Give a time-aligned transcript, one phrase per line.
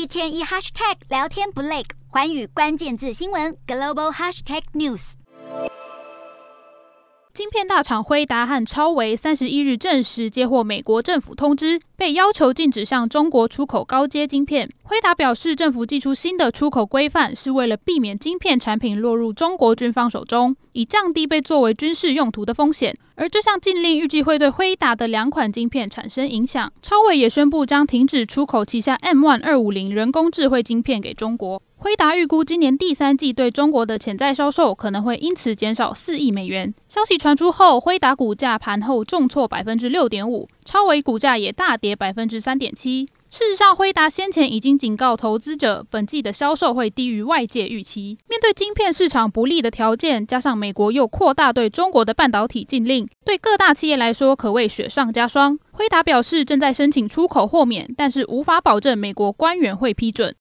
[0.00, 5.12] 一天一 hashtag 聊天不累，环宇关键字新闻 global hashtag news。
[7.34, 14.70] 晶片大厂辉达和超微三十一日证实接获美国政府通知，被要求禁止向中国出口高阶晶片。
[14.90, 22.98] 辉达表示，政府寄出新的出口规范是为了避免晶片产品落入中国军方手中，以降低被作为军事用途的风险。
[23.14, 26.72] 而这项禁令预计会对辉达的两款晶片产生影响。
[26.82, 31.62] 超伟也宣布将停止出口旗下 M1 二五零人工智慧晶片给中国。
[31.76, 36.74] 辉达预估今年第三季对中国的潜在销售可能会因此减少四亿美元。
[36.88, 43.08] 消息传出后，辉达股价盘后重挫百分之六点五，超伟股价也大跌百分之三点七。
[43.32, 48.18] 事实上，辉达先前已经警告投资者，本季的销售会低于外界预期。
[48.28, 55.56] 面对晶片市场不利的条件，加上美国又扩大对中国的半导体禁令，对各大企业来说可谓雪上加霜。
[55.70, 60.34] 辉达表示正在申请出口豁免，但是无法保证美国官员会批准。